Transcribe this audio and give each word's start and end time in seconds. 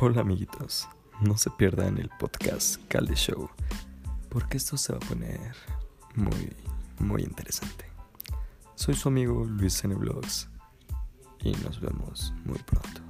Hola 0.00 0.22
amiguitos, 0.22 0.88
no 1.20 1.36
se 1.36 1.50
pierdan 1.50 1.98
el 1.98 2.10
podcast 2.18 2.80
Calde 2.88 3.14
Show, 3.14 3.48
porque 4.28 4.56
esto 4.56 4.76
se 4.76 4.92
va 4.92 4.98
a 4.98 5.08
poner 5.08 5.54
muy, 6.16 6.52
muy 6.98 7.22
interesante. 7.22 7.86
Soy 8.74 8.94
su 8.94 9.08
amigo 9.08 9.44
Luis 9.44 9.84
N. 9.84 9.94
Vlogs 9.94 10.48
y 11.42 11.52
nos 11.52 11.80
vemos 11.80 12.34
muy 12.44 12.58
pronto. 12.58 13.03